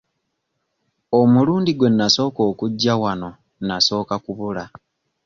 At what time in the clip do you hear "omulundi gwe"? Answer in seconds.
1.19-1.89